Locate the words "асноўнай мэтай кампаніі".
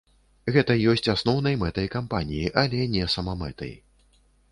1.13-2.47